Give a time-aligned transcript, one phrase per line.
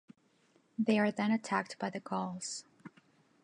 [0.79, 2.65] They are then attacked by the Gauls.